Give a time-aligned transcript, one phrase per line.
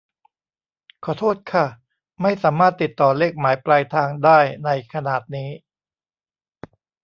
[1.03, 1.65] ขอโทษค่ะ
[2.21, 5.49] ไม่สามารถติดต่อเลขหมายปลายทางได้ในขนาดนี้